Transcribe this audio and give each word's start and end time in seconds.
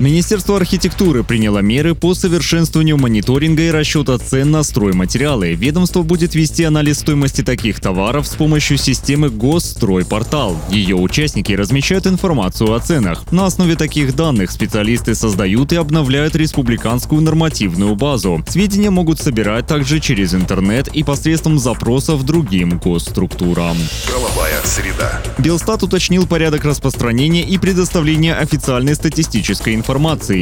Министерство 0.00 0.56
архитектуры 0.56 1.22
приняло 1.22 1.60
меры 1.60 1.94
по 1.94 2.14
совершенствованию 2.14 2.98
мониторинга 2.98 3.62
и 3.62 3.70
расчета 3.70 4.18
цен 4.18 4.50
на 4.50 4.64
стройматериалы. 4.64 5.54
Ведомство 5.54 6.02
будет 6.02 6.34
вести 6.34 6.64
анализ 6.64 6.98
стоимости 6.98 7.42
таких 7.42 7.80
товаров 7.80 8.26
с 8.26 8.34
помощью 8.34 8.76
системы 8.76 9.30
Госстройпортал. 9.30 10.60
Ее 10.68 10.96
участники 10.96 11.52
размещают 11.52 12.08
информацию 12.08 12.74
о 12.74 12.80
ценах. 12.80 13.30
На 13.30 13.46
основе 13.46 13.76
таких 13.76 14.16
данных 14.16 14.50
специалисты 14.50 15.14
создают 15.14 15.72
и 15.72 15.76
обновляют 15.76 16.34
республиканскую 16.34 17.22
нормативную 17.22 17.94
базу. 17.94 18.44
Сведения 18.48 18.90
могут 18.90 19.20
собирать 19.20 19.68
также 19.68 20.00
через 20.00 20.34
интернет 20.34 20.88
и 20.88 21.04
посредством 21.04 21.58
запросов 21.60 22.24
другим 22.24 22.78
госструктурам. 22.78 23.76
Правовая 24.08 24.60
среда. 24.64 25.22
Белстат 25.38 25.84
уточнил 25.84 26.26
порядок 26.26 26.64
распространения 26.64 27.44
и 27.44 27.58
предоставления 27.58 28.34
официальной 28.34 28.96
статистической 28.96 29.74
информации. 29.74 29.83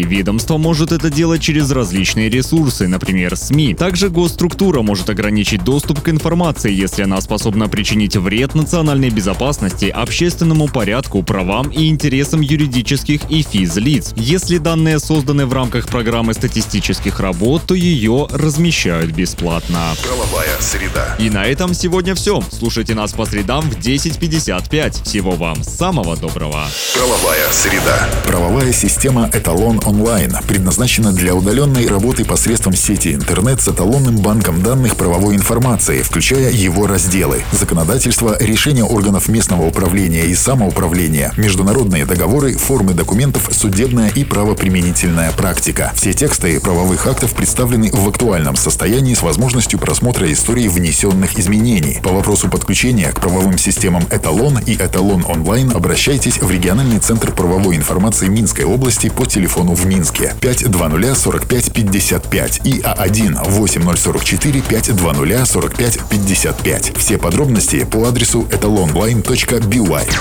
Ведомство 0.02 0.56
может 0.56 0.92
это 0.92 1.10
делать 1.10 1.42
через 1.42 1.70
различные 1.70 2.28
ресурсы, 2.28 2.86
например, 2.86 3.36
СМИ. 3.36 3.74
Также 3.74 4.08
госструктура 4.08 4.82
может 4.82 5.10
ограничить 5.10 5.64
доступ 5.64 6.00
к 6.00 6.08
информации, 6.08 6.72
если 6.72 7.02
она 7.02 7.20
способна 7.20 7.68
причинить 7.68 8.16
вред 8.16 8.54
национальной 8.54 9.10
безопасности, 9.10 9.86
общественному 9.86 10.68
порядку, 10.68 11.22
правам 11.22 11.68
и 11.70 11.88
интересам 11.88 12.40
юридических 12.40 13.30
и 13.30 13.42
физлиц. 13.42 14.12
Если 14.16 14.58
данные 14.58 14.98
созданы 14.98 15.46
в 15.46 15.52
рамках 15.52 15.88
программы 15.88 16.34
статистических 16.34 17.18
работ, 17.18 17.62
то 17.66 17.74
ее 17.74 18.28
размещают 18.30 19.10
бесплатно. 19.10 19.94
Правовая 20.02 20.60
среда. 20.60 21.16
И 21.18 21.30
на 21.30 21.46
этом 21.46 21.74
сегодня 21.74 22.14
все. 22.14 22.42
Слушайте 22.52 22.94
нас 22.94 23.12
по 23.12 23.26
средам 23.26 23.68
в 23.68 23.78
10.55. 23.78 25.04
Всего 25.04 25.32
вам 25.32 25.64
самого 25.64 26.16
доброго. 26.16 26.66
Правовая 26.94 27.50
среда. 27.50 28.08
Правовая 28.26 28.72
система 28.72 29.31
«Эталон 29.32 29.80
онлайн» 29.84 30.36
предназначена 30.46 31.12
для 31.12 31.34
удаленной 31.34 31.86
работы 31.86 32.24
посредством 32.24 32.74
сети 32.74 33.14
интернет 33.14 33.60
с 33.60 33.68
эталонным 33.68 34.18
банком 34.18 34.62
данных 34.62 34.96
правовой 34.96 35.36
информации, 35.36 36.02
включая 36.02 36.50
его 36.50 36.86
разделы, 36.86 37.42
законодательство, 37.52 38.36
решения 38.38 38.84
органов 38.84 39.28
местного 39.28 39.66
управления 39.66 40.26
и 40.26 40.34
самоуправления, 40.34 41.32
международные 41.36 42.04
договоры, 42.04 42.56
формы 42.56 42.92
документов, 42.92 43.48
судебная 43.52 44.10
и 44.10 44.24
правоприменительная 44.24 45.32
практика. 45.32 45.92
Все 45.94 46.12
тексты 46.12 46.60
правовых 46.60 47.06
актов 47.06 47.32
представлены 47.32 47.90
в 47.90 48.06
актуальном 48.08 48.56
состоянии 48.56 49.14
с 49.14 49.22
возможностью 49.22 49.78
просмотра 49.78 50.30
истории 50.30 50.68
внесенных 50.68 51.38
изменений. 51.38 52.00
По 52.02 52.10
вопросу 52.10 52.50
подключения 52.50 53.10
к 53.12 53.20
правовым 53.20 53.56
системам 53.56 54.04
«Эталон» 54.10 54.58
и 54.58 54.74
«Эталон 54.74 55.24
онлайн» 55.24 55.70
обращайтесь 55.70 56.38
в 56.38 56.50
региональный 56.50 56.98
центр 56.98 57.32
правовой 57.32 57.76
информации 57.76 58.28
Минской 58.28 58.64
области 58.64 59.08
по 59.22 59.26
телефону 59.26 59.74
в 59.74 59.86
Минске 59.86 60.34
520 60.40 61.16
45 61.16 61.72
55 61.72 62.60
и 62.64 62.80
А1 62.80 63.50
8044 63.50 64.62
520 64.62 65.48
45 65.48 65.98
55. 66.10 66.96
Все 66.96 67.18
подробности 67.18 67.84
по 67.84 68.08
адресу 68.08 68.48
etalonline.by. 68.50 70.12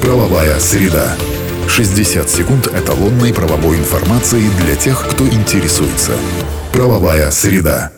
Правовая 0.00 0.60
среда. 0.60 1.16
60 1.66 2.30
секунд 2.30 2.68
эталонной 2.68 3.34
правовой 3.34 3.78
информации 3.78 4.48
для 4.60 4.76
тех, 4.76 5.08
кто 5.10 5.26
интересуется. 5.26 6.12
Правовая 6.72 7.32
среда. 7.32 7.90